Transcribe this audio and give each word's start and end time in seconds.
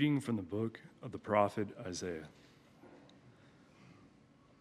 reading 0.00 0.18
from 0.18 0.36
the 0.36 0.42
book 0.42 0.80
of 1.02 1.12
the 1.12 1.18
prophet 1.18 1.68
Isaiah. 1.86 2.28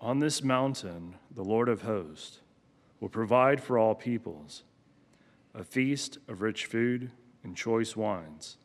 On 0.01 0.19
this 0.19 0.43
mountain, 0.43 1.15
the 1.33 1.45
Lord 1.45 1.69
of 1.69 1.83
hosts 1.83 2.41
will 2.99 3.07
provide 3.07 3.63
for 3.63 3.77
all 3.77 3.95
peoples 3.95 4.63
a 5.55 5.63
feast 5.63 6.17
of 6.27 6.41
rich 6.41 6.65
food 6.65 7.11
and 7.45 7.55
choice 7.55 7.95
wines, 7.95 8.57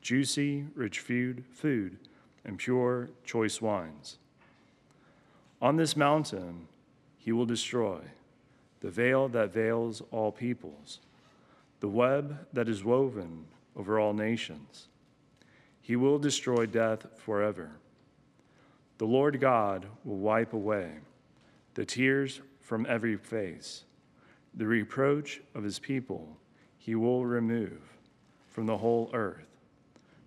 juicy, 0.00 0.64
rich 0.74 0.98
food, 0.98 1.44
food, 1.52 1.98
and 2.44 2.58
pure, 2.58 3.08
choice 3.24 3.62
wines. 3.62 4.18
On 5.60 5.76
this 5.76 5.96
mountain, 5.96 6.66
he 7.16 7.30
will 7.30 7.46
destroy 7.46 8.00
the 8.80 8.90
veil 8.90 9.28
that 9.28 9.52
veils 9.52 10.02
all 10.10 10.32
peoples, 10.32 10.98
the 11.78 11.86
web 11.86 12.44
that 12.52 12.68
is 12.68 12.82
woven 12.82 13.44
over 13.76 14.00
all 14.00 14.14
nations. 14.14 14.88
He 15.82 15.96
will 15.96 16.18
destroy 16.18 16.66
death 16.66 17.06
forever. 17.18 17.72
The 18.98 19.04
Lord 19.04 19.40
God 19.40 19.86
will 20.04 20.18
wipe 20.18 20.52
away 20.52 20.92
the 21.74 21.84
tears 21.84 22.40
from 22.60 22.86
every 22.88 23.16
face. 23.16 23.84
The 24.54 24.66
reproach 24.66 25.40
of 25.54 25.64
his 25.64 25.80
people 25.80 26.36
he 26.78 26.94
will 26.94 27.26
remove 27.26 27.80
from 28.48 28.66
the 28.66 28.78
whole 28.78 29.10
earth. 29.12 29.46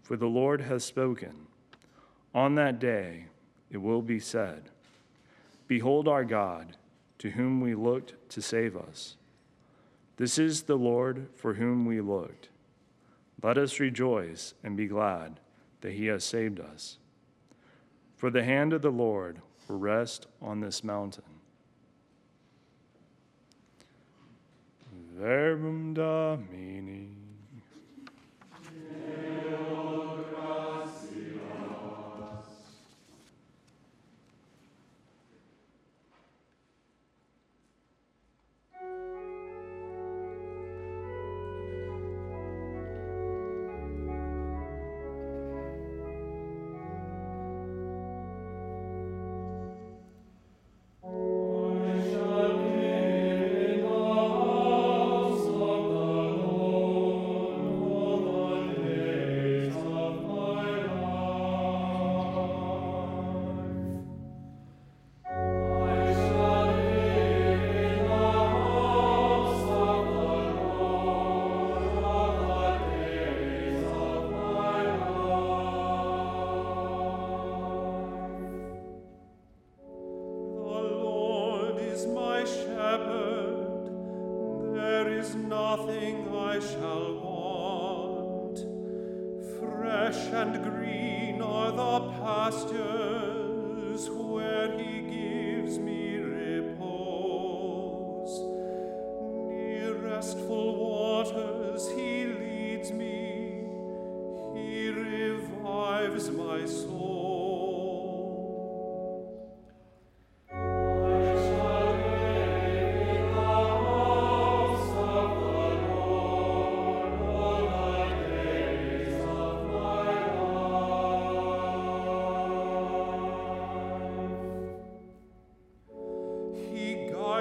For 0.03 0.17
the 0.17 0.27
Lord 0.27 0.61
has 0.61 0.83
spoken. 0.83 1.47
On 2.33 2.55
that 2.55 2.79
day 2.79 3.27
it 3.71 3.77
will 3.77 4.01
be 4.01 4.19
said, 4.19 4.63
Behold 5.67 6.07
our 6.07 6.25
God, 6.25 6.75
to 7.19 7.31
whom 7.31 7.61
we 7.61 7.75
looked 7.75 8.13
to 8.31 8.41
save 8.41 8.75
us. 8.75 9.15
This 10.17 10.37
is 10.37 10.63
the 10.63 10.77
Lord 10.77 11.27
for 11.35 11.53
whom 11.53 11.85
we 11.85 12.01
looked. 12.01 12.49
Let 13.41 13.57
us 13.57 13.79
rejoice 13.79 14.53
and 14.63 14.75
be 14.75 14.87
glad 14.87 15.39
that 15.85 15.93
he 15.93 16.07
has 16.07 16.23
saved 16.23 16.59
us. 16.59 16.97
For 18.15 18.31
the 18.31 18.43
hand 18.43 18.73
of 18.73 18.81
the 18.81 18.89
Lord 18.89 19.39
will 19.67 19.77
rest 19.77 20.25
on 20.41 20.59
this 20.59 20.83
mountain. 20.83 21.21
Verbum 25.15 25.93
Domini. 25.93 27.24
Nothing 85.85 86.35
I 86.35 86.59
shall 86.59 87.19
want. 87.21 88.59
Fresh 89.59 90.27
and 90.33 90.63
green 90.63 91.41
are 91.41 91.71
the 91.71 91.99
pastures 92.19 93.24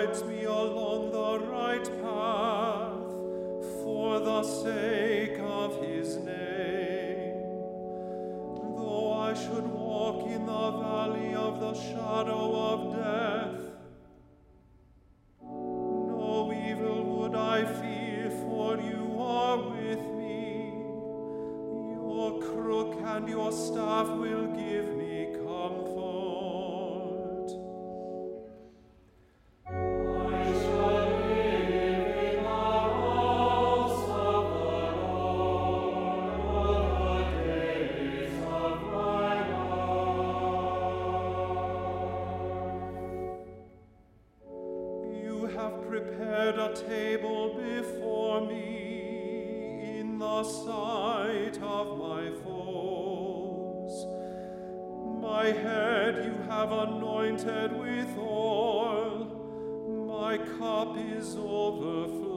guides 0.05 0.25
me 0.25 0.45
along 0.45 1.11
the 1.11 1.39
right 1.47 1.85
path 2.03 3.13
for 3.83 4.21
the 4.21 4.43
sake 4.43 5.39
of 5.39 5.83
his 5.87 6.17
name. 6.17 7.35
Though 8.77 9.13
I 9.21 9.35
should 9.35 9.67
walk 9.67 10.27
in 10.27 10.47
the 10.47 10.71
valley 10.73 11.35
of 11.35 11.61
the 11.61 11.75
shadow 11.75 12.54
prepared 45.95 46.59
a 46.59 46.75
table 46.75 47.55
before 47.55 48.41
me 48.41 50.01
in 50.01 50.19
the 50.19 50.43
sight 50.43 51.57
of 51.63 51.97
my 51.97 52.33
foes. 52.43 54.07
My 55.23 55.45
head 55.45 56.17
you 56.25 56.37
have 56.51 56.73
anointed 56.73 57.79
with 57.79 58.19
oil, 58.19 59.29
my 60.09 60.37
cup 60.59 60.97
is 60.99 61.37
overflowing. 61.37 62.34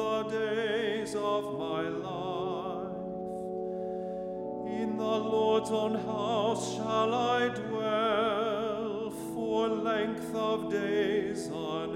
The 0.00 0.22
days 0.30 1.14
of 1.14 1.42
my 1.58 1.82
life. 1.82 2.96
In 4.80 4.96
the 4.96 5.16
Lord's 5.34 5.70
own 5.70 5.94
house 5.94 6.74
shall 6.76 7.12
I 7.14 7.48
dwell 7.48 9.10
for 9.34 9.68
length 9.68 10.34
of 10.34 10.70
days 10.70 11.46
unending. 11.48 11.89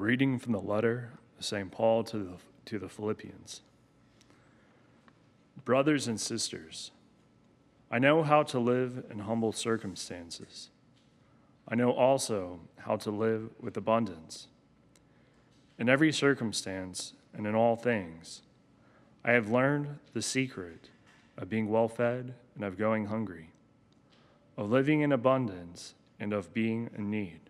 Reading 0.00 0.38
from 0.38 0.52
the 0.52 0.60
letter 0.60 1.10
of 1.38 1.44
St. 1.44 1.70
Paul 1.70 2.02
to 2.04 2.18
the, 2.18 2.36
to 2.64 2.78
the 2.78 2.88
Philippians. 2.88 3.60
Brothers 5.62 6.08
and 6.08 6.18
sisters, 6.18 6.90
I 7.90 7.98
know 7.98 8.22
how 8.22 8.42
to 8.44 8.58
live 8.58 9.04
in 9.10 9.20
humble 9.20 9.52
circumstances. 9.52 10.70
I 11.68 11.74
know 11.74 11.90
also 11.90 12.60
how 12.78 12.96
to 12.96 13.10
live 13.10 13.50
with 13.60 13.76
abundance. 13.76 14.46
In 15.78 15.90
every 15.90 16.12
circumstance 16.12 17.12
and 17.34 17.46
in 17.46 17.54
all 17.54 17.76
things, 17.76 18.40
I 19.22 19.32
have 19.32 19.50
learned 19.50 19.98
the 20.14 20.22
secret 20.22 20.88
of 21.36 21.50
being 21.50 21.68
well 21.68 21.88
fed 21.88 22.34
and 22.54 22.64
of 22.64 22.78
going 22.78 23.06
hungry, 23.06 23.50
of 24.56 24.70
living 24.70 25.02
in 25.02 25.12
abundance 25.12 25.94
and 26.18 26.32
of 26.32 26.54
being 26.54 26.88
in 26.96 27.10
need. 27.10 27.49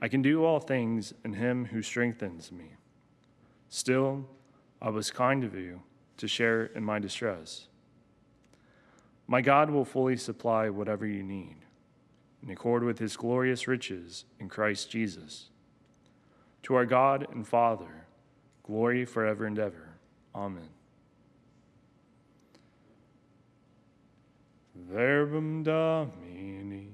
I 0.00 0.08
can 0.08 0.22
do 0.22 0.44
all 0.44 0.60
things 0.60 1.14
in 1.24 1.34
him 1.34 1.66
who 1.66 1.82
strengthens 1.82 2.52
me. 2.52 2.72
Still, 3.68 4.28
I 4.80 4.90
was 4.90 5.10
kind 5.10 5.44
of 5.44 5.54
you 5.54 5.82
to 6.18 6.28
share 6.28 6.66
in 6.66 6.84
my 6.84 6.98
distress. 6.98 7.68
My 9.26 9.40
God 9.40 9.70
will 9.70 9.84
fully 9.84 10.16
supply 10.16 10.68
whatever 10.68 11.06
you 11.06 11.22
need, 11.22 11.56
in 12.42 12.50
accord 12.50 12.84
with 12.84 12.98
his 12.98 13.16
glorious 13.16 13.66
riches 13.66 14.24
in 14.38 14.48
Christ 14.48 14.90
Jesus. 14.90 15.48
To 16.64 16.74
our 16.74 16.86
God 16.86 17.26
and 17.32 17.46
Father, 17.46 18.06
glory 18.62 19.04
forever 19.04 19.46
and 19.46 19.58
ever. 19.58 19.88
Amen. 20.34 20.68
Verbum 24.74 25.62
Domini. 25.62 26.88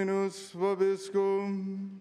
Dominus 0.00 0.54
vobiscum, 0.54 2.00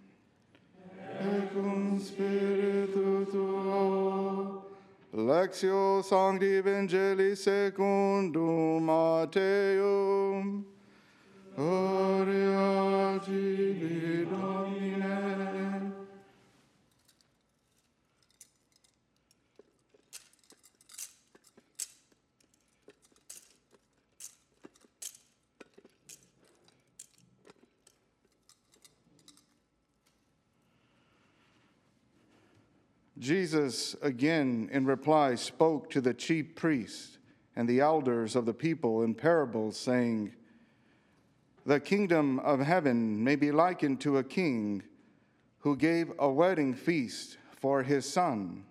et 1.20 2.02
spiritu 2.02 3.26
tuo, 3.30 4.64
Lectio 5.12 6.02
Sancti 6.02 6.46
Evangelii 6.46 7.36
secundum 7.36 8.86
Matthaeum, 8.86 10.64
Gloria 11.58 12.19
Jesus, 33.20 33.96
again 34.02 34.70
in 34.72 34.86
reply, 34.86 35.36
spoke 35.36 35.90
to 35.90 36.00
the 36.00 36.14
chief 36.14 36.56
priests 36.56 37.18
and 37.56 37.68
the 37.68 37.82
elders 37.82 38.36
of 38.36 38.46
the 38.46 38.54
people 38.54 39.04
in 39.04 39.14
parables, 39.14 39.78
saying, 39.78 40.34
The 41.66 41.82
kingdom 41.82 42.40
of 42.40 42.62
heaven 42.62 43.22
may 43.22 43.36
be 43.36 43.52
likened 43.52 44.00
to 44.02 44.18
a 44.18 44.24
king 44.24 44.84
who 45.60 45.76
gave 45.76 46.14
a 46.18 46.30
wedding 46.30 46.74
feast 46.74 47.38
for 47.52 47.84
his 47.84 48.10
son. 48.10 48.64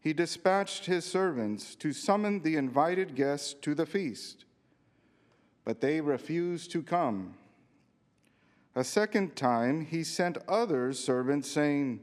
He 0.00 0.12
dispatched 0.12 0.86
his 0.86 1.04
servants 1.04 1.76
to 1.76 1.92
summon 1.92 2.42
the 2.42 2.56
invited 2.56 3.14
guests 3.14 3.54
to 3.60 3.76
the 3.76 3.86
feast, 3.86 4.44
but 5.64 5.80
they 5.80 6.00
refused 6.00 6.72
to 6.72 6.82
come. 6.82 7.34
A 8.74 8.82
second 8.82 9.36
time, 9.36 9.86
he 9.86 10.02
sent 10.02 10.38
other 10.48 10.92
servants, 10.92 11.48
saying, 11.48 12.00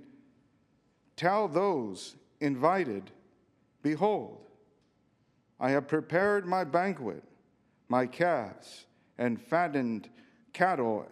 Tell 1.19 1.49
those 1.49 2.15
invited, 2.39 3.11
Behold, 3.83 4.39
I 5.59 5.71
have 5.71 5.85
prepared 5.85 6.45
my 6.45 6.63
banquet, 6.63 7.25
my 7.89 8.05
calves 8.05 8.85
and 9.17 9.41
fattened 9.41 10.07
cattle 10.53 11.05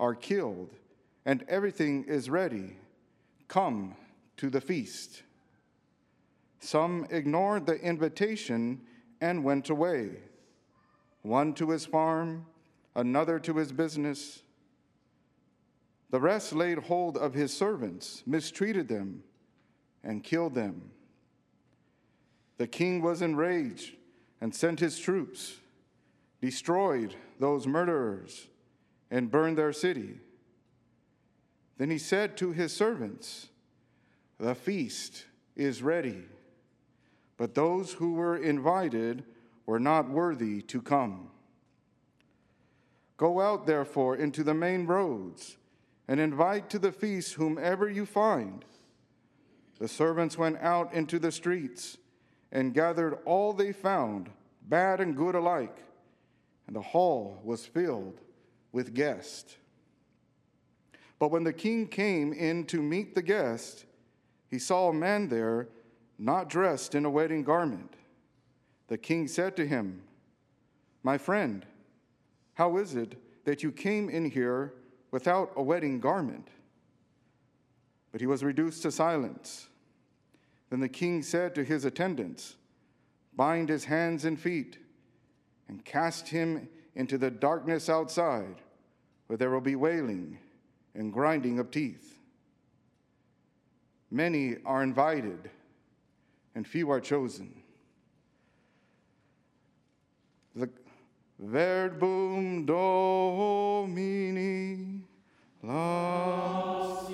are 0.00 0.16
killed, 0.16 0.74
and 1.24 1.44
everything 1.46 2.02
is 2.08 2.28
ready. 2.28 2.76
Come 3.46 3.94
to 4.38 4.50
the 4.50 4.60
feast. 4.60 5.22
Some 6.58 7.06
ignored 7.08 7.64
the 7.64 7.76
invitation 7.76 8.80
and 9.20 9.44
went 9.44 9.70
away, 9.70 10.10
one 11.22 11.54
to 11.54 11.70
his 11.70 11.86
farm, 11.86 12.46
another 12.96 13.38
to 13.38 13.58
his 13.58 13.70
business. 13.70 14.42
The 16.10 16.20
rest 16.20 16.52
laid 16.52 16.78
hold 16.78 17.16
of 17.16 17.32
his 17.32 17.56
servants, 17.56 18.24
mistreated 18.26 18.88
them, 18.88 19.22
and 20.04 20.24
killed 20.24 20.54
them. 20.54 20.90
The 22.58 22.66
king 22.66 23.02
was 23.02 23.22
enraged 23.22 23.94
and 24.40 24.54
sent 24.54 24.80
his 24.80 24.98
troops, 24.98 25.56
destroyed 26.40 27.14
those 27.38 27.66
murderers, 27.66 28.48
and 29.10 29.30
burned 29.30 29.58
their 29.58 29.72
city. 29.72 30.20
Then 31.78 31.90
he 31.90 31.98
said 31.98 32.36
to 32.38 32.52
his 32.52 32.72
servants, 32.72 33.48
The 34.38 34.54
feast 34.54 35.24
is 35.56 35.82
ready, 35.82 36.22
but 37.36 37.54
those 37.54 37.94
who 37.94 38.14
were 38.14 38.36
invited 38.36 39.24
were 39.66 39.80
not 39.80 40.08
worthy 40.08 40.62
to 40.62 40.80
come. 40.82 41.28
Go 43.16 43.40
out, 43.40 43.66
therefore, 43.66 44.16
into 44.16 44.42
the 44.42 44.54
main 44.54 44.86
roads 44.86 45.56
and 46.08 46.18
invite 46.18 46.68
to 46.70 46.78
the 46.78 46.92
feast 46.92 47.34
whomever 47.34 47.88
you 47.88 48.04
find. 48.04 48.64
The 49.78 49.88
servants 49.88 50.38
went 50.38 50.58
out 50.58 50.92
into 50.92 51.18
the 51.18 51.32
streets 51.32 51.98
and 52.52 52.74
gathered 52.74 53.18
all 53.24 53.52
they 53.52 53.72
found, 53.72 54.30
bad 54.68 55.00
and 55.00 55.16
good 55.16 55.34
alike, 55.34 55.76
and 56.66 56.76
the 56.76 56.82
hall 56.82 57.40
was 57.42 57.66
filled 57.66 58.20
with 58.70 58.94
guests. 58.94 59.56
But 61.18 61.30
when 61.30 61.44
the 61.44 61.52
king 61.52 61.86
came 61.86 62.32
in 62.32 62.64
to 62.66 62.82
meet 62.82 63.14
the 63.14 63.22
guest, 63.22 63.86
he 64.50 64.58
saw 64.58 64.88
a 64.88 64.94
man 64.94 65.28
there 65.28 65.68
not 66.18 66.48
dressed 66.48 66.94
in 66.94 67.04
a 67.04 67.10
wedding 67.10 67.42
garment. 67.42 67.94
The 68.88 68.98
king 68.98 69.26
said 69.28 69.56
to 69.56 69.66
him, 69.66 70.02
My 71.02 71.16
friend, 71.18 71.64
how 72.54 72.76
is 72.76 72.94
it 72.94 73.16
that 73.44 73.62
you 73.62 73.72
came 73.72 74.08
in 74.10 74.30
here 74.30 74.74
without 75.10 75.52
a 75.56 75.62
wedding 75.62 76.00
garment? 76.00 76.48
But 78.12 78.20
he 78.20 78.26
was 78.26 78.44
reduced 78.44 78.82
to 78.82 78.92
silence. 78.92 79.68
Then 80.70 80.80
the 80.80 80.88
king 80.88 81.22
said 81.22 81.54
to 81.54 81.64
his 81.64 81.84
attendants, 81.84 82.56
Bind 83.34 83.70
his 83.70 83.86
hands 83.86 84.24
and 84.26 84.38
feet 84.38 84.78
and 85.68 85.84
cast 85.84 86.28
him 86.28 86.68
into 86.94 87.16
the 87.16 87.30
darkness 87.30 87.88
outside, 87.88 88.56
where 89.26 89.38
there 89.38 89.50
will 89.50 89.62
be 89.62 89.76
wailing 89.76 90.38
and 90.94 91.12
grinding 91.12 91.58
of 91.58 91.70
teeth. 91.70 92.18
Many 94.10 94.56
are 94.66 94.82
invited, 94.82 95.50
and 96.54 96.66
few 96.66 96.90
are 96.90 97.00
chosen. 97.00 97.62
The 100.54 100.68
Verbum 101.38 102.66
Domini. 102.66 104.12
Laus 105.62 107.10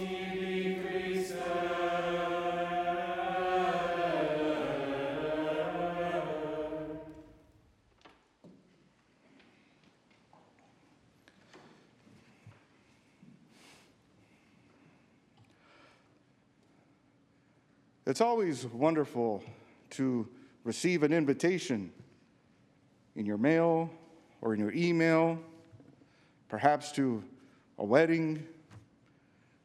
It's 18.08 18.22
always 18.22 18.64
wonderful 18.64 19.44
to 19.90 20.26
receive 20.64 21.02
an 21.02 21.12
invitation 21.12 21.92
in 23.16 23.26
your 23.26 23.36
mail 23.36 23.90
or 24.40 24.54
in 24.54 24.60
your 24.60 24.72
email, 24.72 25.38
perhaps 26.48 26.90
to 26.92 27.22
a 27.76 27.84
wedding, 27.84 28.46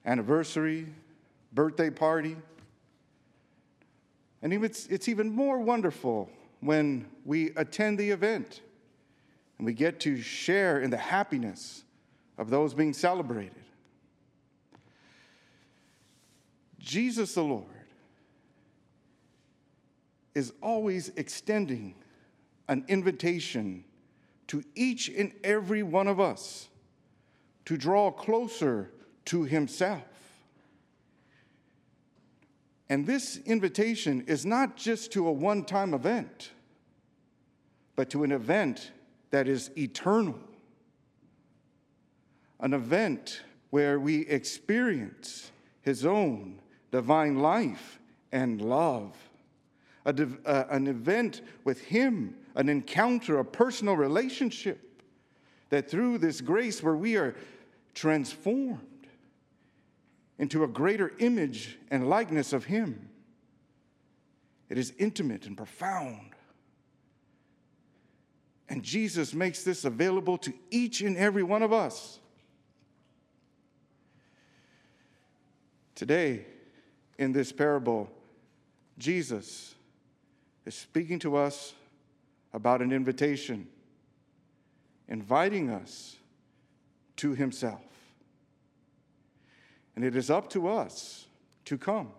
anniversary, 0.05 0.87
birthday 1.53 1.89
party. 1.89 2.35
And 4.41 4.51
it's, 4.51 4.87
it's 4.87 5.07
even 5.07 5.29
more 5.29 5.59
wonderful 5.59 6.29
when 6.59 7.05
we 7.23 7.51
attend 7.55 7.97
the 7.97 8.09
event 8.09 8.59
and 9.57 9.65
we 9.65 9.71
get 9.71 10.01
to 10.01 10.21
share 10.21 10.81
in 10.81 10.89
the 10.89 10.97
happiness 10.97 11.85
of 12.37 12.49
those 12.49 12.73
being 12.73 12.91
celebrated. 12.91 13.63
Jesus 16.81 17.35
the 17.35 17.41
Lord 17.41 17.82
is 20.35 20.53
always 20.61 21.09
extending 21.15 21.95
an 22.67 22.85
invitation 22.87 23.83
to 24.47 24.63
each 24.75 25.09
and 25.09 25.31
every 25.43 25.83
one 25.83 26.07
of 26.07 26.19
us 26.19 26.69
to 27.65 27.77
draw 27.77 28.11
closer 28.11 28.91
to 29.25 29.43
Himself. 29.43 30.03
And 32.89 33.07
this 33.07 33.37
invitation 33.45 34.23
is 34.27 34.45
not 34.45 34.75
just 34.75 35.11
to 35.13 35.27
a 35.27 35.31
one 35.31 35.63
time 35.63 35.93
event, 35.93 36.51
but 37.95 38.09
to 38.11 38.23
an 38.23 38.31
event 38.31 38.91
that 39.31 39.47
is 39.47 39.71
eternal. 39.77 40.39
An 42.59 42.73
event 42.73 43.41
where 43.69 43.99
we 43.99 44.27
experience 44.27 45.51
His 45.81 46.05
own 46.05 46.59
divine 46.91 47.39
life 47.39 47.99
and 48.31 48.61
love 48.61 49.15
a, 50.05 50.27
uh, 50.45 50.65
an 50.69 50.87
event 50.87 51.41
with 51.63 51.81
Him, 51.81 52.35
an 52.55 52.69
encounter, 52.69 53.39
a 53.39 53.45
personal 53.45 53.95
relationship. 53.95 55.01
That 55.69 55.89
through 55.89 56.19
this 56.19 56.41
grace, 56.41 56.83
where 56.83 56.95
we 56.95 57.15
are 57.17 57.35
transformed 57.95 59.07
into 60.37 60.63
a 60.63 60.67
greater 60.67 61.13
image 61.19 61.77
and 61.89 62.09
likeness 62.09 62.53
of 62.53 62.65
Him, 62.65 63.09
it 64.69 64.77
is 64.77 64.93
intimate 64.97 65.45
and 65.45 65.57
profound. 65.57 66.31
And 68.69 68.83
Jesus 68.83 69.33
makes 69.33 69.63
this 69.63 69.85
available 69.85 70.37
to 70.39 70.53
each 70.71 71.01
and 71.01 71.15
every 71.17 71.43
one 71.43 71.61
of 71.61 71.71
us. 71.71 72.19
Today, 75.95 76.45
in 77.19 77.31
this 77.31 77.51
parable, 77.51 78.09
Jesus 78.97 79.75
is 80.65 80.75
speaking 80.75 81.19
to 81.19 81.35
us 81.35 81.73
about 82.53 82.81
an 82.81 82.91
invitation, 82.91 83.67
inviting 85.07 85.69
us 85.69 86.15
to 87.17 87.33
Himself. 87.33 87.81
And 89.95 90.03
it 90.03 90.15
is 90.15 90.29
up 90.29 90.49
to 90.51 90.67
us 90.67 91.27
to 91.65 91.77
come 91.77 92.11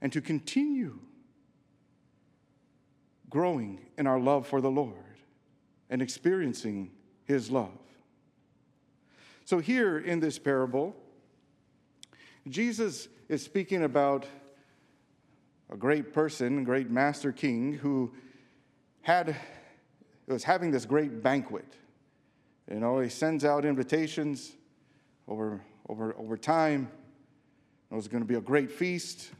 and 0.00 0.12
to 0.12 0.20
continue 0.20 0.98
growing 3.30 3.80
in 3.98 4.06
our 4.06 4.18
love 4.18 4.46
for 4.46 4.60
the 4.60 4.70
Lord 4.70 4.94
and 5.90 6.02
experiencing 6.02 6.90
His 7.24 7.50
love. 7.50 7.78
So, 9.44 9.58
here 9.58 9.98
in 9.98 10.20
this 10.20 10.38
parable, 10.38 10.96
Jesus 12.48 13.08
is 13.28 13.44
speaking 13.44 13.84
about 13.84 14.26
a 15.70 15.76
great 15.76 16.12
person, 16.12 16.64
great 16.64 16.90
master 16.90 17.32
king, 17.32 17.72
who 17.74 18.12
had 19.02 19.36
was 20.26 20.44
having 20.44 20.70
this 20.70 20.84
great 20.84 21.22
banquet. 21.22 21.76
You 22.70 22.80
know, 22.80 22.98
he 22.98 23.08
sends 23.08 23.44
out 23.44 23.64
invitations 23.64 24.52
over, 25.28 25.60
over, 25.88 26.16
over 26.16 26.36
time. 26.36 26.90
It 27.90 27.94
was 27.94 28.08
going 28.08 28.22
to 28.22 28.26
be 28.26 28.34
a 28.34 28.40
great 28.40 28.70
feast. 28.70 29.30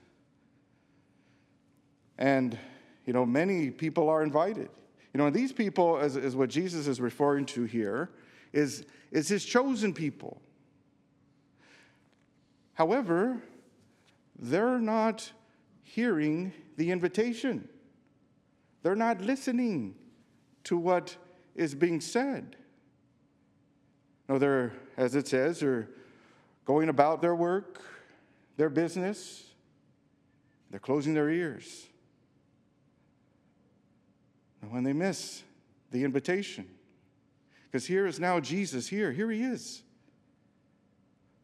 And, 2.19 2.57
you 3.05 3.13
know, 3.13 3.27
many 3.27 3.71
people 3.71 4.09
are 4.09 4.23
invited. 4.23 4.69
You 5.13 5.19
know, 5.19 5.27
and 5.27 5.35
these 5.35 5.53
people, 5.53 5.99
as, 5.99 6.17
as 6.17 6.37
what 6.37 6.51
Jesus 6.51 6.87
is 6.87 7.01
referring 7.01 7.47
to 7.47 7.65
here, 7.65 8.11
is, 8.53 8.85
is 9.11 9.29
his 9.29 9.45
chosen 9.45 9.93
people. 9.93 10.41
However, 12.75 13.43
they're 14.39 14.79
not 14.79 15.33
hearing 15.87 16.53
the 16.77 16.91
invitation. 16.91 17.69
They're 18.83 18.97
not 18.97 19.21
listening 19.21 19.95
to 20.65 20.77
what 20.77 21.17
is 21.55 21.75
being 21.75 22.01
said. 22.01 22.57
No, 24.29 24.39
they're, 24.39 24.73
as 24.97 25.15
it 25.15 25.29
says, 25.29 25.61
they're 25.61 25.89
going 26.65 26.89
about 26.89 27.23
their 27.23 27.37
work, 27.37 27.81
their 28.57 28.69
business, 28.69 29.45
they're 30.71 30.81
closing 30.81 31.15
their 31.15 31.31
ears. 31.31 31.87
And 34.61 34.73
when 34.73 34.83
they 34.83 34.93
miss 34.93 35.45
the 35.93 36.03
invitation, 36.03 36.67
because 37.71 37.87
here 37.87 38.07
is 38.07 38.19
now 38.19 38.41
Jesus 38.41 38.89
here, 38.89 39.13
here 39.13 39.31
he 39.31 39.45
is, 39.45 39.83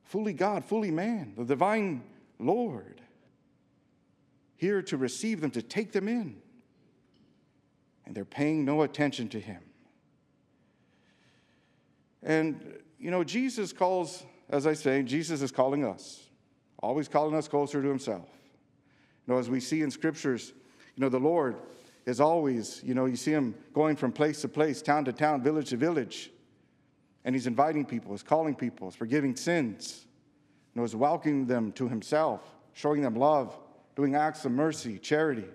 fully 0.02 0.32
God, 0.32 0.64
fully 0.64 0.90
man, 0.90 1.34
the 1.36 1.44
divine 1.44 2.02
Lord 2.40 3.01
here 4.62 4.80
to 4.80 4.96
receive 4.96 5.40
them, 5.40 5.50
to 5.50 5.60
take 5.60 5.90
them 5.90 6.06
in. 6.06 6.36
And 8.06 8.14
they're 8.14 8.24
paying 8.24 8.64
no 8.64 8.82
attention 8.82 9.28
to 9.30 9.40
him. 9.40 9.60
And, 12.22 12.78
you 12.96 13.10
know, 13.10 13.24
Jesus 13.24 13.72
calls, 13.72 14.24
as 14.48 14.68
I 14.68 14.74
say, 14.74 15.02
Jesus 15.02 15.42
is 15.42 15.50
calling 15.50 15.84
us, 15.84 16.28
always 16.80 17.08
calling 17.08 17.34
us 17.34 17.48
closer 17.48 17.82
to 17.82 17.88
himself. 17.88 18.28
You 19.26 19.34
know, 19.34 19.40
as 19.40 19.50
we 19.50 19.58
see 19.58 19.82
in 19.82 19.90
scriptures, 19.90 20.52
you 20.94 21.00
know, 21.00 21.08
the 21.08 21.18
Lord 21.18 21.56
is 22.06 22.20
always, 22.20 22.80
you 22.84 22.94
know, 22.94 23.06
you 23.06 23.16
see 23.16 23.32
him 23.32 23.56
going 23.74 23.96
from 23.96 24.12
place 24.12 24.42
to 24.42 24.48
place, 24.48 24.80
town 24.80 25.04
to 25.06 25.12
town, 25.12 25.42
village 25.42 25.70
to 25.70 25.76
village. 25.76 26.30
And 27.24 27.34
he's 27.34 27.48
inviting 27.48 27.84
people, 27.84 28.12
he's 28.12 28.22
calling 28.22 28.54
people, 28.54 28.86
he's 28.88 28.96
forgiving 28.96 29.34
sins, 29.34 30.06
you 30.72 30.80
know, 30.80 30.84
he's 30.84 30.94
welcoming 30.94 31.46
them 31.46 31.72
to 31.72 31.88
himself, 31.88 32.42
showing 32.74 33.02
them 33.02 33.16
love, 33.16 33.58
doing 34.02 34.16
acts 34.16 34.44
of 34.44 34.50
mercy, 34.50 34.98
charity. 34.98 35.46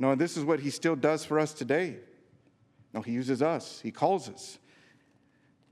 No, 0.00 0.10
and 0.10 0.20
this 0.20 0.36
is 0.36 0.42
what 0.42 0.58
he 0.58 0.68
still 0.68 0.96
does 0.96 1.24
for 1.24 1.38
us 1.38 1.52
today. 1.52 1.98
No, 2.92 3.02
he 3.02 3.12
uses 3.12 3.40
us, 3.40 3.78
he 3.80 3.92
calls 3.92 4.28
us. 4.28 4.58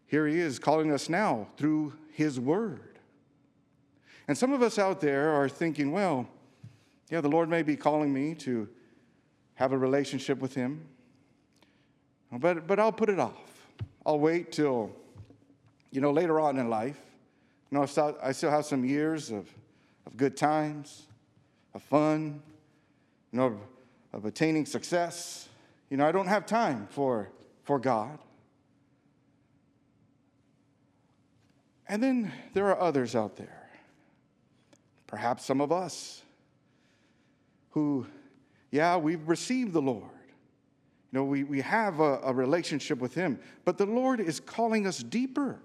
Here 0.07 0.29
he 0.29 0.39
is 0.39 0.61
calling 0.61 0.93
us 0.93 1.09
now 1.09 1.49
through 1.57 1.95
his 2.13 2.39
word. 2.39 3.01
And 4.29 4.39
some 4.39 4.53
of 4.53 4.63
us 4.63 4.79
out 4.79 5.01
there 5.01 5.33
are 5.33 5.49
thinking, 5.49 5.91
well, 5.91 6.29
yeah, 7.11 7.21
the 7.21 7.29
Lord 7.29 7.49
may 7.49 7.65
be 7.65 7.75
calling 7.75 8.13
me 8.13 8.37
to 8.37 8.69
have 9.55 9.73
a 9.73 9.79
relationship 9.79 10.39
with 10.39 10.55
him, 10.55 10.87
but, 12.31 12.69
but 12.69 12.79
I'll 12.79 12.93
put 12.93 13.09
it 13.09 13.19
off. 13.19 13.67
I'll 14.05 14.21
wait 14.21 14.53
till, 14.53 14.93
you 15.91 16.01
know, 16.01 16.13
later 16.13 16.39
on 16.39 16.57
in 16.57 16.71
life. 16.71 17.01
You 17.73 17.79
know, 17.79 17.83
I 18.23 18.31
still, 18.31 18.51
have 18.53 18.65
some 18.65 18.85
years 18.85 19.33
of 19.33 19.53
of 20.07 20.17
good 20.17 20.37
times, 20.37 21.09
of 21.77 21.83
fun, 21.83 22.41
you 23.33 23.39
know, 23.39 23.61
of 24.15 24.25
attaining 24.25 24.65
success. 24.65 25.47
You 25.91 25.99
know, 25.99 26.09
I 26.09 26.11
don't 26.11 26.27
have 26.27 26.47
time 26.47 26.89
for, 26.91 27.29
for 27.65 27.79
God. 27.79 28.19
And 31.87 32.03
then 32.03 32.33
there 32.55 32.67
are 32.69 32.81
others 32.81 33.15
out 33.15 33.37
there, 33.37 33.69
perhaps 35.07 35.45
some 35.45 35.61
of 35.61 35.71
us, 35.71 36.23
who, 37.71 38.07
yeah, 38.71 38.97
we've 38.97 39.29
received 39.29 39.75
the 39.75 39.83
Lord. 39.83 40.03
You 41.13 41.19
know, 41.19 41.25
we, 41.25 41.45
we 41.45 41.61
have 41.61 42.01
a, 42.01 42.21
a 42.25 42.33
relationship 42.33 42.99
with 42.99 43.15
Him, 43.15 43.39
but 43.67 43.77
the 43.77 43.87
Lord 43.87 44.19
is 44.19 44.41
calling 44.41 44.87
us 44.87 45.03
deeper. 45.03 45.61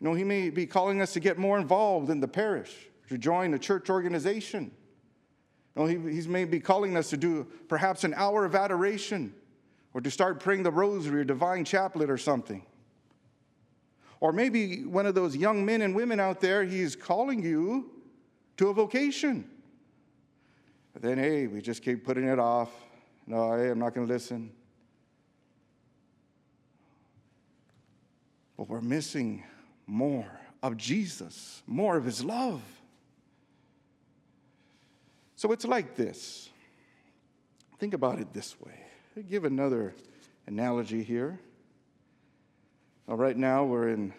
You 0.00 0.08
know, 0.08 0.14
He 0.14 0.24
may 0.24 0.50
be 0.50 0.66
calling 0.66 1.00
us 1.00 1.12
to 1.12 1.20
get 1.20 1.38
more 1.38 1.60
involved 1.60 2.10
in 2.10 2.18
the 2.18 2.28
parish, 2.28 2.74
to 3.08 3.18
join 3.18 3.54
a 3.54 3.58
church 3.58 3.90
organization. 3.90 4.70
Know, 5.76 5.86
he, 5.86 5.96
He's 5.96 6.28
maybe 6.28 6.60
calling 6.60 6.96
us 6.96 7.10
to 7.10 7.16
do 7.16 7.46
perhaps 7.68 8.04
an 8.04 8.14
hour 8.14 8.44
of 8.44 8.54
adoration 8.54 9.34
or 9.94 10.00
to 10.00 10.10
start 10.10 10.40
praying 10.40 10.62
the 10.62 10.70
rosary 10.70 11.20
or 11.20 11.24
divine 11.24 11.64
chaplet 11.64 12.10
or 12.10 12.18
something. 12.18 12.64
Or 14.20 14.32
maybe 14.32 14.84
one 14.84 15.06
of 15.06 15.14
those 15.14 15.36
young 15.36 15.64
men 15.64 15.82
and 15.82 15.94
women 15.94 16.18
out 16.18 16.40
there, 16.40 16.64
he's 16.64 16.96
calling 16.96 17.42
you 17.42 17.90
to 18.56 18.68
a 18.68 18.74
vocation. 18.74 19.48
But 20.92 21.02
then, 21.02 21.18
hey, 21.18 21.46
we 21.46 21.60
just 21.60 21.82
keep 21.82 22.04
putting 22.04 22.24
it 22.24 22.38
off. 22.38 22.70
No, 23.26 23.56
hey, 23.56 23.70
I'm 23.70 23.78
not 23.78 23.94
going 23.94 24.06
to 24.06 24.12
listen. 24.12 24.50
But 28.56 28.68
we're 28.68 28.80
missing 28.80 29.44
more 29.86 30.26
of 30.62 30.76
Jesus, 30.76 31.62
more 31.66 31.96
of 31.96 32.04
his 32.04 32.24
love. 32.24 32.62
So 35.38 35.52
it's 35.52 35.64
like 35.64 35.94
this. 35.94 36.50
Think 37.78 37.94
about 37.94 38.18
it 38.18 38.34
this 38.34 38.60
way. 38.60 38.72
I'll 39.16 39.22
give 39.22 39.44
another 39.44 39.94
analogy 40.48 41.04
here. 41.04 41.38
Well, 43.06 43.18
right 43.18 43.36
now, 43.36 43.62
we're 43.62 43.90
in 43.90 44.12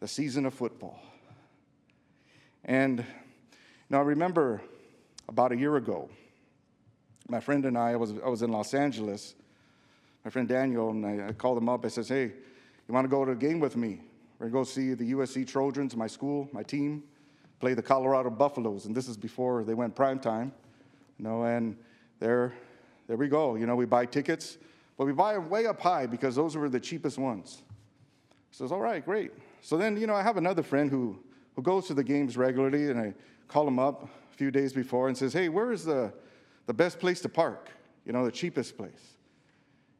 the 0.00 0.08
season 0.08 0.44
of 0.44 0.52
football. 0.52 0.98
And 2.64 3.04
now 3.88 3.98
I 3.98 4.02
remember 4.02 4.60
about 5.28 5.52
a 5.52 5.56
year 5.56 5.76
ago, 5.76 6.10
my 7.28 7.38
friend 7.38 7.64
and 7.64 7.78
I, 7.78 7.92
I 7.92 7.96
was, 7.96 8.14
I 8.24 8.28
was 8.28 8.42
in 8.42 8.50
Los 8.50 8.74
Angeles, 8.74 9.36
my 10.24 10.30
friend 10.32 10.48
Daniel, 10.48 10.90
and 10.90 11.06
I, 11.06 11.28
I 11.28 11.32
called 11.34 11.56
him 11.56 11.68
up. 11.68 11.84
I 11.84 11.88
says, 11.88 12.08
Hey, 12.08 12.24
you 12.24 12.92
want 12.92 13.04
to 13.04 13.08
go 13.08 13.24
to 13.24 13.30
a 13.30 13.36
game 13.36 13.60
with 13.60 13.76
me? 13.76 14.00
We're 14.40 14.48
going 14.48 14.64
to 14.64 14.70
go 14.70 14.74
see 14.74 14.94
the 14.94 15.12
USC 15.12 15.46
Trojans, 15.46 15.94
my 15.94 16.08
school, 16.08 16.48
my 16.52 16.64
team, 16.64 17.04
play 17.60 17.74
the 17.74 17.82
Colorado 17.82 18.30
Buffaloes. 18.30 18.86
And 18.86 18.94
this 18.94 19.08
is 19.08 19.16
before 19.16 19.64
they 19.64 19.74
went 19.74 19.94
prime 19.94 20.18
time. 20.18 20.52
You 21.18 21.24
know, 21.24 21.44
and 21.44 21.76
there, 22.20 22.52
there 23.06 23.16
we 23.16 23.28
go. 23.28 23.54
You 23.56 23.66
know, 23.66 23.76
we 23.76 23.86
buy 23.86 24.06
tickets, 24.06 24.58
but 24.98 25.06
we 25.06 25.12
buy 25.12 25.34
them 25.34 25.48
way 25.48 25.66
up 25.66 25.80
high 25.80 26.06
because 26.06 26.36
those 26.36 26.56
were 26.56 26.68
the 26.68 26.80
cheapest 26.80 27.18
ones 27.18 27.62
says, 28.56 28.72
All 28.72 28.80
right, 28.80 29.04
great. 29.04 29.32
So 29.60 29.76
then, 29.76 29.96
you 29.96 30.06
know, 30.06 30.14
I 30.14 30.22
have 30.22 30.36
another 30.36 30.62
friend 30.62 30.90
who, 30.90 31.18
who 31.54 31.62
goes 31.62 31.86
to 31.88 31.94
the 31.94 32.04
games 32.04 32.36
regularly, 32.36 32.90
and 32.90 32.98
I 32.98 33.14
call 33.48 33.68
him 33.68 33.78
up 33.78 34.04
a 34.04 34.36
few 34.36 34.50
days 34.50 34.72
before 34.72 35.08
and 35.08 35.16
says, 35.16 35.32
Hey, 35.32 35.48
where 35.48 35.72
is 35.72 35.84
the, 35.84 36.12
the 36.66 36.74
best 36.74 36.98
place 36.98 37.20
to 37.22 37.28
park? 37.28 37.68
You 38.06 38.12
know, 38.12 38.24
the 38.24 38.32
cheapest 38.32 38.76
place. 38.76 39.16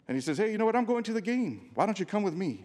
And 0.09 0.17
he 0.17 0.21
says, 0.21 0.39
Hey, 0.39 0.51
you 0.51 0.59
know 0.59 0.65
what? 0.65 0.77
I'm 0.77 0.85
going 0.85 1.05
to 1.05 1.13
the 1.13 1.21
game. 1.21 1.71
Why 1.75 1.85
don't 1.85 1.99
you 1.99 2.07
come 2.07 2.23
with 2.23 2.35
me? 2.35 2.65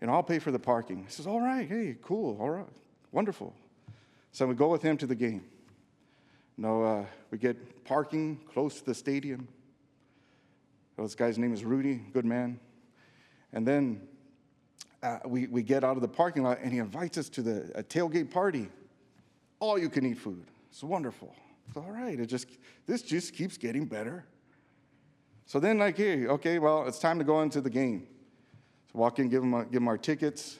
And 0.00 0.10
I'll 0.10 0.22
pay 0.22 0.38
for 0.38 0.50
the 0.50 0.58
parking. 0.58 1.04
He 1.04 1.10
says, 1.10 1.26
All 1.26 1.40
right, 1.40 1.68
hey, 1.68 1.96
cool, 2.02 2.36
all 2.40 2.50
right, 2.50 2.66
wonderful. 3.12 3.54
So 4.36 4.46
we 4.46 4.54
go 4.54 4.68
with 4.68 4.82
him 4.82 4.98
to 4.98 5.06
the 5.06 5.14
game. 5.14 5.44
Know, 6.58 6.82
uh, 6.82 7.06
we 7.30 7.38
get 7.38 7.86
parking 7.86 8.38
close 8.52 8.80
to 8.80 8.84
the 8.84 8.94
stadium. 8.94 9.48
Well, 10.94 11.06
this 11.06 11.14
guy's 11.14 11.38
name 11.38 11.54
is 11.54 11.64
Rudy, 11.64 12.02
good 12.12 12.26
man. 12.26 12.60
And 13.54 13.66
then 13.66 14.02
uh, 15.02 15.20
we, 15.24 15.46
we 15.46 15.62
get 15.62 15.84
out 15.84 15.96
of 15.96 16.02
the 16.02 16.08
parking 16.08 16.42
lot 16.42 16.58
and 16.62 16.70
he 16.70 16.80
invites 16.80 17.16
us 17.16 17.30
to 17.30 17.40
the 17.40 17.72
a 17.74 17.82
tailgate 17.82 18.30
party. 18.30 18.68
All 19.58 19.78
you 19.78 19.88
can 19.88 20.04
eat 20.04 20.18
food. 20.18 20.44
It's 20.68 20.82
wonderful. 20.82 21.34
It's 21.68 21.78
all 21.78 21.90
right. 21.90 22.20
It 22.20 22.26
just 22.26 22.46
this 22.84 23.00
just 23.00 23.32
keeps 23.32 23.56
getting 23.56 23.86
better. 23.86 24.26
So 25.46 25.58
then, 25.58 25.78
like, 25.78 25.96
hey, 25.96 26.26
okay, 26.26 26.58
well, 26.58 26.86
it's 26.86 26.98
time 26.98 27.18
to 27.20 27.24
go 27.24 27.40
into 27.40 27.62
the 27.62 27.70
game. 27.70 28.06
So 28.92 28.98
walk 28.98 29.18
in, 29.18 29.30
give 29.30 29.40
them, 29.40 29.52
give 29.62 29.80
them 29.80 29.88
our 29.88 29.96
tickets. 29.96 30.58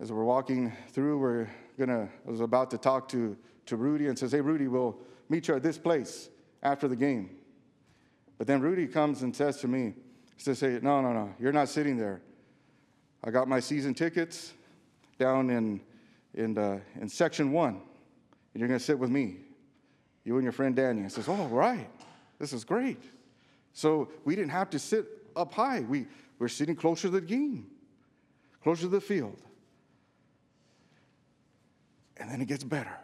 As 0.00 0.10
we're 0.10 0.24
walking 0.24 0.72
through, 0.94 1.18
we're 1.18 1.48
gonna. 1.80 2.08
I 2.26 2.30
was 2.30 2.40
about 2.40 2.70
to 2.70 2.78
talk 2.78 3.08
to 3.08 3.36
to 3.66 3.76
Rudy 3.76 4.06
and 4.06 4.18
says, 4.18 4.32
"Hey, 4.32 4.40
Rudy, 4.40 4.68
we'll 4.68 4.96
meet 5.28 5.48
you 5.48 5.56
at 5.56 5.62
this 5.62 5.78
place 5.78 6.28
after 6.62 6.86
the 6.86 6.96
game." 6.96 7.30
But 8.38 8.46
then 8.46 8.60
Rudy 8.60 8.86
comes 8.86 9.22
and 9.22 9.34
says 9.34 9.58
to 9.58 9.68
me, 9.68 9.94
he 10.36 10.42
says, 10.42 10.60
"Hey, 10.60 10.78
no, 10.80 11.00
no, 11.00 11.12
no, 11.12 11.34
you're 11.38 11.52
not 11.52 11.68
sitting 11.68 11.96
there. 11.96 12.22
I 13.22 13.30
got 13.30 13.48
my 13.48 13.60
season 13.60 13.92
tickets 13.94 14.54
down 15.18 15.50
in, 15.50 15.80
in, 16.34 16.54
the, 16.54 16.80
in 17.00 17.08
section 17.08 17.52
one, 17.52 17.80
and 18.54 18.60
you're 18.60 18.68
to 18.68 18.78
sit 18.78 18.98
with 18.98 19.10
me, 19.10 19.36
you 20.24 20.34
and 20.36 20.42
your 20.42 20.52
friend 20.52 20.74
Danny. 20.74 21.04
I 21.04 21.08
says, 21.08 21.28
Oh, 21.28 21.46
right. 21.46 21.88
This 22.38 22.54
is 22.54 22.64
great. 22.64 23.02
So 23.74 24.08
we 24.24 24.34
didn't 24.34 24.50
have 24.50 24.70
to 24.70 24.78
sit 24.78 25.06
up 25.36 25.52
high. 25.52 25.80
We 25.80 26.06
were 26.38 26.48
sitting 26.48 26.74
closer 26.74 27.02
to 27.02 27.10
the 27.10 27.20
game, 27.20 27.66
closer 28.62 28.82
to 28.82 28.88
the 28.88 29.00
field. 29.00 29.36
And 32.20 32.30
then 32.30 32.40
it 32.40 32.46
gets 32.46 32.62
better. 32.62 32.96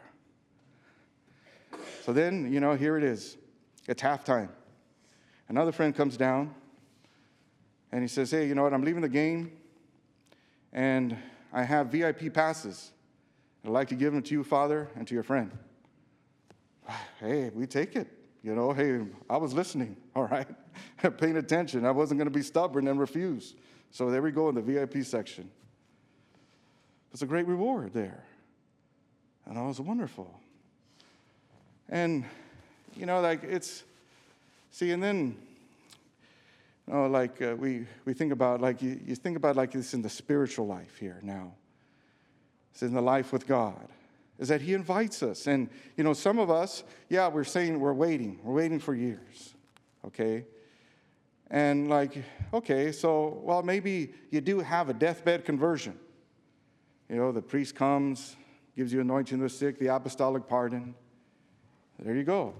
So 2.04 2.12
then, 2.12 2.52
you 2.52 2.60
know, 2.60 2.74
here 2.74 2.96
it 2.96 3.02
is. 3.02 3.36
It's 3.88 4.02
halftime. 4.02 4.50
Another 5.48 5.72
friend 5.72 5.94
comes 5.94 6.16
down 6.16 6.54
and 7.90 8.02
he 8.02 8.08
says, 8.08 8.30
Hey, 8.30 8.46
you 8.46 8.54
know 8.54 8.62
what? 8.62 8.74
I'm 8.74 8.84
leaving 8.84 9.02
the 9.02 9.08
game 9.08 9.50
and 10.72 11.16
I 11.52 11.62
have 11.62 11.88
VIP 11.88 12.32
passes. 12.32 12.92
I'd 13.64 13.70
like 13.70 13.88
to 13.88 13.94
give 13.94 14.12
them 14.12 14.22
to 14.22 14.32
you, 14.32 14.44
Father, 14.44 14.88
and 14.94 15.06
to 15.08 15.14
your 15.14 15.24
friend. 15.24 15.50
Hey, 17.18 17.50
we 17.54 17.66
take 17.66 17.96
it. 17.96 18.08
You 18.42 18.54
know, 18.54 18.72
hey, 18.72 19.00
I 19.28 19.38
was 19.38 19.54
listening, 19.54 19.96
all 20.14 20.26
right, 20.26 20.46
paying 21.18 21.38
attention. 21.38 21.84
I 21.84 21.90
wasn't 21.90 22.18
going 22.18 22.30
to 22.30 22.38
be 22.38 22.42
stubborn 22.42 22.86
and 22.86 23.00
refuse. 23.00 23.56
So 23.90 24.10
there 24.10 24.22
we 24.22 24.30
go 24.30 24.48
in 24.50 24.54
the 24.54 24.60
VIP 24.60 25.02
section. 25.02 25.50
It's 27.12 27.22
a 27.22 27.26
great 27.26 27.46
reward 27.46 27.92
there. 27.92 28.22
And 29.46 29.56
it 29.56 29.62
was 29.62 29.80
wonderful. 29.80 30.28
And, 31.88 32.24
you 32.96 33.06
know, 33.06 33.20
like 33.20 33.44
it's, 33.44 33.84
see, 34.70 34.90
and 34.90 35.02
then 35.02 35.36
you 36.86 36.94
know, 36.94 37.06
like 37.06 37.42
uh, 37.42 37.54
we, 37.58 37.86
we 38.04 38.14
think 38.14 38.32
about, 38.32 38.60
like 38.60 38.80
you, 38.80 39.00
you 39.04 39.14
think 39.14 39.36
about 39.36 39.56
like 39.56 39.72
this 39.72 39.94
in 39.94 40.02
the 40.02 40.08
spiritual 40.08 40.66
life 40.66 40.96
here 40.98 41.18
now. 41.22 41.52
It's 42.72 42.82
in 42.82 42.92
the 42.92 43.00
life 43.00 43.32
with 43.32 43.46
God, 43.46 43.88
is 44.38 44.48
that 44.48 44.60
He 44.60 44.74
invites 44.74 45.22
us. 45.22 45.46
And, 45.46 45.68
you 45.96 46.04
know, 46.04 46.12
some 46.12 46.38
of 46.38 46.50
us, 46.50 46.84
yeah, 47.08 47.28
we're 47.28 47.44
saying 47.44 47.80
we're 47.80 47.92
waiting. 47.92 48.38
We're 48.42 48.54
waiting 48.54 48.78
for 48.78 48.94
years, 48.94 49.54
okay? 50.06 50.44
And 51.50 51.88
like, 51.88 52.22
okay, 52.52 52.92
so, 52.92 53.40
well, 53.42 53.62
maybe 53.62 54.12
you 54.30 54.40
do 54.40 54.60
have 54.60 54.88
a 54.88 54.94
deathbed 54.94 55.44
conversion. 55.44 55.98
You 57.08 57.16
know, 57.16 57.32
the 57.32 57.42
priest 57.42 57.74
comes, 57.74 58.36
gives 58.76 58.92
you 58.92 59.00
anointing 59.00 59.38
the 59.38 59.48
sick, 59.48 59.78
the 59.78 59.88
apostolic 59.88 60.46
pardon. 60.46 60.94
There 61.98 62.14
you 62.14 62.24
go. 62.24 62.54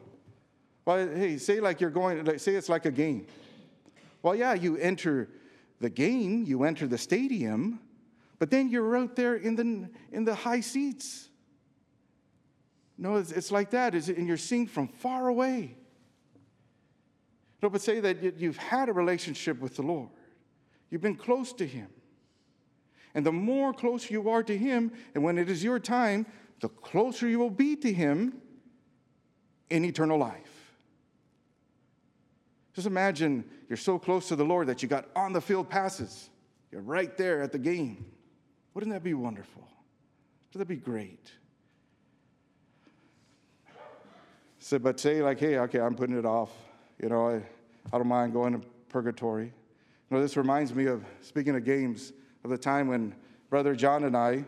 Well, 0.87 1.09
hey, 1.09 1.37
say 1.37 1.61
like 1.61 1.81
you're 1.81 1.91
going, 1.91 2.39
say 2.39 2.55
it's 2.55 2.69
like 2.69 2.87
a 2.87 2.91
game. 2.91 3.27
Well, 4.23 4.35
yeah, 4.35 4.55
you 4.55 4.77
enter 4.79 5.29
the 5.81 5.91
game, 5.91 6.45
you 6.45 6.65
enter 6.65 6.87
the 6.87 6.97
stadium, 6.99 7.81
but 8.39 8.51
then 8.51 8.71
you're 8.71 8.97
out 8.97 9.15
there 9.15 9.35
in 9.35 9.57
the, 9.57 9.91
in 10.11 10.25
the 10.25 10.35
high 10.35 10.61
seats. 10.61 11.29
No, 12.99 13.17
it's, 13.17 13.31
it's 13.31 13.53
like 13.53 13.71
that, 13.71 13.95
and 13.95 14.27
you're 14.27 14.39
seeing 14.39 14.67
from 14.67 14.89
far 14.89 15.29
away. 15.29 15.77
No, 17.63 17.69
but 17.69 17.83
say 17.83 18.01
that 18.01 18.41
you've 18.41 18.57
had 18.57 18.89
a 18.89 18.93
relationship 18.93 19.61
with 19.61 19.77
the 19.77 19.83
Lord, 19.83 20.09
you've 20.91 21.03
been 21.03 21.17
close 21.17 21.53
to 21.55 21.67
Him. 21.67 21.89
And 23.17 23.25
the 23.25 23.33
more 23.33 23.73
close 23.73 24.11
you 24.11 24.29
are 24.29 24.43
to 24.43 24.57
Him, 24.57 24.93
and 25.15 25.25
when 25.25 25.39
it 25.39 25.49
is 25.49 25.65
your 25.65 25.81
time, 25.81 26.27
the 26.61 26.69
closer 26.69 27.27
you 27.27 27.39
will 27.39 27.51
be 27.51 27.75
to 27.77 27.91
Him 27.91 28.35
in 29.71 29.87
eternal 29.87 30.19
life. 30.19 30.75
Just 32.75 32.87
imagine 32.87 33.43
you're 33.71 33.79
so 33.79 33.99
close 33.99 34.29
to 34.29 34.37
the 34.37 34.45
Lord 34.45 34.67
that 34.67 34.83
you 34.83 34.89
got 34.89 35.09
on 35.17 35.33
the 35.33 35.41
field 35.41 35.71
passes. 35.71 36.29
You're 36.71 36.83
right 36.83 37.17
there 37.17 37.41
at 37.41 37.53
the 37.53 37.59
game. 37.59 38.05
Wouldn't 38.75 38.93
that 38.93 39.03
be 39.03 39.15
wonderful? 39.15 39.67
Wouldn't 40.53 40.69
that 40.69 40.75
be 40.75 40.77
great? 40.77 41.33
So, 44.59 44.79
but 44.79 45.01
say 45.01 45.23
like, 45.23 45.41
hey, 45.41 45.59
okay, 45.61 45.81
I'm 45.81 45.95
putting 45.95 46.19
it 46.19 46.27
off. 46.27 46.51
You 47.03 47.09
know, 47.09 47.31
I, 47.31 47.37
I 47.95 47.99
don't 47.99 48.09
mind 48.09 48.35
going 48.35 48.61
to 48.61 48.67
purgatory. 48.91 49.47
You 49.47 50.17
know, 50.17 50.21
this 50.21 50.37
reminds 50.37 50.75
me 50.75 50.85
of 50.85 51.03
speaking 51.23 51.57
of 51.57 51.65
games 51.65 52.13
of 52.47 52.51
the 52.51 52.57
time 52.57 52.87
when 52.87 53.13
Brother 53.51 53.75
John 53.75 54.05
and 54.05 54.17
I, 54.17 54.45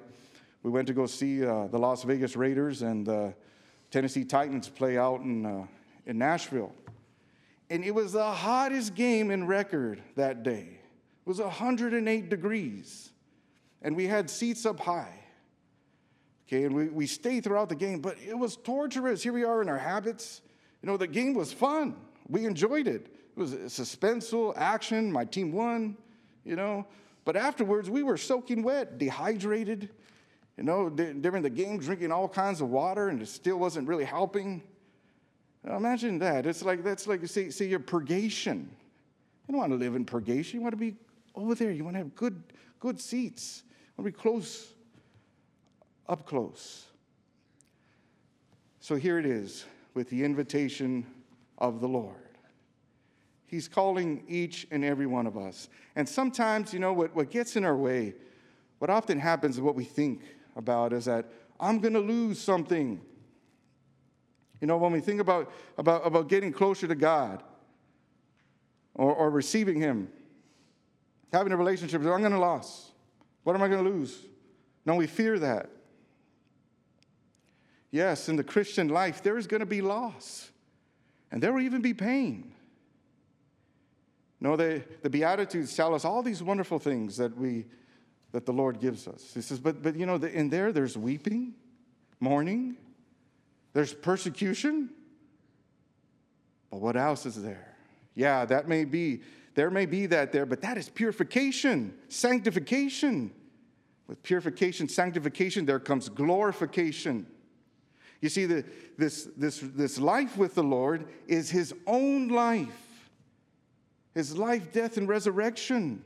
we 0.62 0.70
went 0.70 0.86
to 0.86 0.94
go 0.94 1.06
see 1.06 1.44
uh, 1.44 1.66
the 1.66 1.78
Las 1.78 2.04
Vegas 2.04 2.36
Raiders 2.36 2.82
and 2.82 3.04
the 3.04 3.34
Tennessee 3.90 4.24
Titans 4.24 4.68
play 4.68 4.96
out 4.96 5.22
in, 5.22 5.44
uh, 5.44 5.66
in 6.06 6.16
Nashville. 6.16 6.72
And 7.70 7.84
it 7.84 7.92
was 7.92 8.12
the 8.12 8.30
hottest 8.30 8.94
game 8.94 9.32
in 9.32 9.48
record 9.48 10.00
that 10.14 10.44
day. 10.44 10.78
It 10.78 11.28
was 11.28 11.40
108 11.40 12.28
degrees. 12.28 13.10
And 13.82 13.96
we 13.96 14.06
had 14.06 14.30
seats 14.30 14.64
up 14.64 14.78
high. 14.78 15.18
Okay, 16.46 16.64
and 16.64 16.74
we, 16.76 16.88
we 16.90 17.06
stayed 17.08 17.42
throughout 17.42 17.68
the 17.68 17.74
game, 17.74 17.98
but 17.98 18.16
it 18.24 18.38
was 18.38 18.56
torturous. 18.58 19.24
Here 19.24 19.32
we 19.32 19.42
are 19.42 19.60
in 19.60 19.68
our 19.68 19.76
habits. 19.76 20.40
You 20.82 20.86
know, 20.86 20.96
the 20.96 21.08
game 21.08 21.34
was 21.34 21.52
fun. 21.52 21.96
We 22.28 22.46
enjoyed 22.46 22.86
it. 22.86 23.08
It 23.36 23.40
was 23.40 23.54
suspenseful, 23.54 24.54
action. 24.56 25.10
My 25.10 25.24
team 25.24 25.50
won, 25.50 25.96
you 26.44 26.54
know. 26.54 26.86
But 27.28 27.36
afterwards, 27.36 27.90
we 27.90 28.02
were 28.02 28.16
soaking 28.16 28.62
wet, 28.62 28.96
dehydrated, 28.96 29.90
you 30.56 30.64
know, 30.64 30.88
during 30.88 31.42
the 31.42 31.50
game, 31.50 31.78
drinking 31.78 32.10
all 32.10 32.26
kinds 32.26 32.62
of 32.62 32.70
water, 32.70 33.10
and 33.10 33.20
it 33.20 33.28
still 33.28 33.58
wasn't 33.58 33.86
really 33.86 34.06
helping. 34.06 34.62
Now, 35.62 35.76
imagine 35.76 36.20
that. 36.20 36.46
It's 36.46 36.62
like 36.62 36.82
that's 36.82 37.06
like 37.06 37.26
say, 37.26 37.50
say 37.50 37.66
your 37.66 37.80
purgation. 37.80 38.70
You 39.46 39.52
don't 39.52 39.58
want 39.58 39.72
to 39.72 39.76
live 39.76 39.94
in 39.94 40.06
purgation. 40.06 40.58
You 40.58 40.62
want 40.62 40.72
to 40.72 40.78
be 40.78 40.96
over 41.34 41.54
there. 41.54 41.70
You 41.70 41.84
want 41.84 41.96
to 41.96 41.98
have 41.98 42.14
good, 42.14 42.42
good 42.80 42.98
seats. 42.98 43.62
You 43.66 44.02
want 44.02 44.10
to 44.10 44.16
be 44.16 44.22
close, 44.22 44.72
up 46.08 46.24
close. 46.24 46.86
So 48.80 48.96
here 48.96 49.18
it 49.18 49.26
is 49.26 49.66
with 49.92 50.08
the 50.08 50.24
invitation 50.24 51.04
of 51.58 51.82
the 51.82 51.88
Lord. 51.88 52.27
He's 53.48 53.66
calling 53.66 54.24
each 54.28 54.66
and 54.70 54.84
every 54.84 55.06
one 55.06 55.26
of 55.26 55.38
us. 55.38 55.70
And 55.96 56.06
sometimes, 56.06 56.74
you 56.74 56.78
know, 56.78 56.92
what, 56.92 57.16
what 57.16 57.30
gets 57.30 57.56
in 57.56 57.64
our 57.64 57.74
way, 57.74 58.14
what 58.78 58.90
often 58.90 59.18
happens 59.18 59.56
is 59.56 59.62
what 59.62 59.74
we 59.74 59.84
think 59.84 60.20
about 60.54 60.92
is 60.92 61.06
that 61.06 61.24
I'm 61.58 61.80
going 61.80 61.94
to 61.94 62.00
lose 62.00 62.38
something. 62.38 63.00
You 64.60 64.66
know, 64.66 64.76
when 64.76 64.92
we 64.92 65.00
think 65.00 65.18
about, 65.18 65.50
about, 65.78 66.06
about 66.06 66.28
getting 66.28 66.52
closer 66.52 66.86
to 66.86 66.94
God 66.94 67.42
or, 68.94 69.14
or 69.14 69.30
receiving 69.30 69.80
Him, 69.80 70.10
having 71.32 71.50
a 71.50 71.56
relationship, 71.56 72.02
I'm 72.02 72.06
going 72.06 72.30
to 72.30 72.38
lose. 72.38 72.90
What 73.44 73.56
am 73.56 73.62
I 73.62 73.68
going 73.68 73.82
to 73.82 73.90
lose? 73.90 74.26
No, 74.84 74.94
we 74.94 75.06
fear 75.06 75.38
that. 75.38 75.70
Yes, 77.90 78.28
in 78.28 78.36
the 78.36 78.44
Christian 78.44 78.88
life, 78.88 79.22
there 79.22 79.38
is 79.38 79.46
going 79.46 79.60
to 79.60 79.66
be 79.66 79.80
loss, 79.80 80.50
and 81.32 81.42
there 81.42 81.54
will 81.54 81.62
even 81.62 81.80
be 81.80 81.94
pain. 81.94 82.52
No, 84.40 84.56
the, 84.56 84.84
the 85.02 85.10
Beatitudes 85.10 85.74
tell 85.74 85.94
us 85.94 86.04
all 86.04 86.22
these 86.22 86.42
wonderful 86.42 86.78
things 86.78 87.16
that, 87.16 87.36
we, 87.36 87.64
that 88.32 88.46
the 88.46 88.52
Lord 88.52 88.80
gives 88.80 89.08
us. 89.08 89.32
He 89.34 89.40
says, 89.40 89.58
but, 89.58 89.82
but 89.82 89.96
you 89.96 90.06
know, 90.06 90.14
in 90.14 90.48
there, 90.48 90.72
there's 90.72 90.96
weeping, 90.96 91.54
mourning, 92.20 92.76
there's 93.72 93.92
persecution. 93.92 94.90
But 96.70 96.80
what 96.80 96.96
else 96.96 97.26
is 97.26 97.40
there? 97.42 97.76
Yeah, 98.14 98.44
that 98.44 98.68
may 98.68 98.84
be, 98.84 99.22
there 99.54 99.70
may 99.70 99.86
be 99.86 100.06
that 100.06 100.32
there, 100.32 100.46
but 100.46 100.60
that 100.60 100.78
is 100.78 100.88
purification, 100.88 101.94
sanctification. 102.08 103.32
With 104.06 104.22
purification, 104.22 104.88
sanctification, 104.88 105.66
there 105.66 105.80
comes 105.80 106.08
glorification. 106.08 107.26
You 108.20 108.28
see, 108.28 108.46
the, 108.46 108.64
this, 108.96 109.28
this, 109.36 109.60
this 109.62 109.98
life 109.98 110.36
with 110.36 110.54
the 110.54 110.62
Lord 110.62 111.06
is 111.26 111.50
his 111.50 111.74
own 111.86 112.28
life 112.28 112.87
his 114.14 114.36
life, 114.36 114.72
death, 114.72 114.96
and 114.96 115.08
resurrection. 115.08 116.04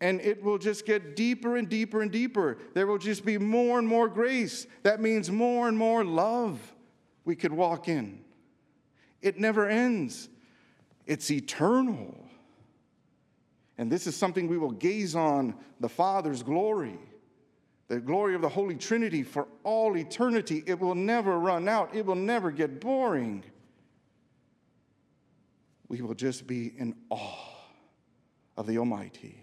And 0.00 0.20
it 0.20 0.42
will 0.42 0.58
just 0.58 0.86
get 0.86 1.14
deeper 1.14 1.56
and 1.56 1.68
deeper 1.68 2.00
and 2.00 2.10
deeper. 2.10 2.58
There 2.74 2.86
will 2.86 2.98
just 2.98 3.24
be 3.24 3.36
more 3.36 3.78
and 3.78 3.86
more 3.86 4.08
grace. 4.08 4.66
That 4.82 5.00
means 5.00 5.30
more 5.30 5.68
and 5.68 5.76
more 5.76 6.04
love 6.04 6.58
we 7.24 7.36
could 7.36 7.52
walk 7.52 7.88
in. 7.88 8.20
It 9.20 9.38
never 9.38 9.68
ends, 9.68 10.28
it's 11.06 11.30
eternal. 11.30 12.16
And 13.76 13.90
this 13.90 14.06
is 14.06 14.14
something 14.14 14.46
we 14.46 14.58
will 14.58 14.72
gaze 14.72 15.14
on 15.14 15.54
the 15.80 15.88
Father's 15.88 16.42
glory, 16.42 16.98
the 17.88 17.98
glory 17.98 18.34
of 18.34 18.42
the 18.42 18.48
Holy 18.48 18.76
Trinity 18.76 19.22
for 19.22 19.48
all 19.64 19.96
eternity. 19.96 20.62
It 20.66 20.78
will 20.78 20.94
never 20.94 21.38
run 21.38 21.68
out, 21.68 21.94
it 21.94 22.04
will 22.04 22.14
never 22.14 22.50
get 22.50 22.80
boring 22.80 23.42
we 25.90 26.00
will 26.00 26.14
just 26.14 26.46
be 26.46 26.72
in 26.78 26.94
awe 27.10 27.48
of 28.56 28.68
the 28.68 28.78
Almighty. 28.78 29.36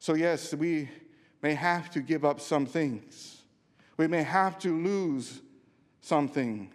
So, 0.00 0.14
yes, 0.14 0.52
we 0.52 0.90
may 1.42 1.54
have 1.54 1.90
to 1.90 2.00
give 2.00 2.24
up 2.24 2.40
some 2.40 2.66
things, 2.66 3.40
we 3.96 4.08
may 4.08 4.24
have 4.24 4.58
to 4.58 4.76
lose 4.76 5.40
something. 6.00 6.72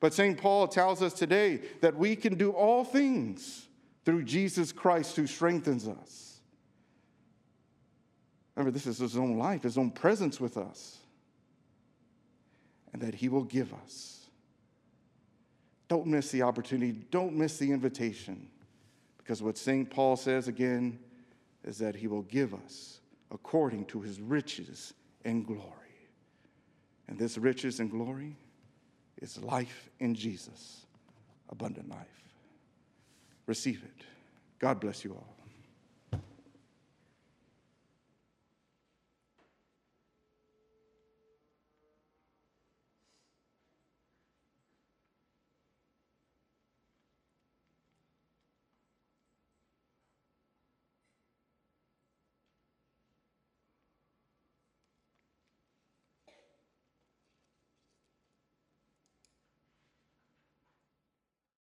But 0.00 0.14
St. 0.14 0.38
Paul 0.38 0.68
tells 0.68 1.02
us 1.02 1.12
today 1.12 1.60
that 1.80 1.96
we 1.96 2.14
can 2.14 2.36
do 2.36 2.52
all 2.52 2.84
things 2.84 3.66
through 4.04 4.22
Jesus 4.22 4.70
Christ 4.70 5.16
who 5.16 5.26
strengthens 5.26 5.88
us. 5.88 6.38
Remember, 8.54 8.70
this 8.70 8.86
is 8.86 8.98
his 8.98 9.16
own 9.16 9.38
life, 9.38 9.64
his 9.64 9.76
own 9.76 9.90
presence 9.90 10.40
with 10.40 10.56
us, 10.56 10.98
and 12.92 13.02
that 13.02 13.14
he 13.14 13.28
will 13.28 13.42
give 13.42 13.74
us 13.74 14.17
don't 15.88 16.06
miss 16.06 16.30
the 16.30 16.42
opportunity. 16.42 16.92
Don't 17.10 17.34
miss 17.34 17.58
the 17.58 17.72
invitation. 17.72 18.48
Because 19.16 19.42
what 19.42 19.58
St. 19.58 19.88
Paul 19.88 20.16
says 20.16 20.48
again 20.48 20.98
is 21.64 21.78
that 21.78 21.96
he 21.96 22.06
will 22.06 22.22
give 22.22 22.54
us 22.54 23.00
according 23.30 23.86
to 23.86 24.00
his 24.00 24.20
riches 24.20 24.94
and 25.24 25.46
glory. 25.46 25.62
And 27.08 27.18
this 27.18 27.38
riches 27.38 27.80
and 27.80 27.90
glory 27.90 28.36
is 29.20 29.38
life 29.42 29.88
in 29.98 30.14
Jesus, 30.14 30.86
abundant 31.48 31.88
life. 31.88 32.06
Receive 33.46 33.82
it. 33.82 34.04
God 34.58 34.80
bless 34.80 35.04
you 35.04 35.12
all. 35.12 35.37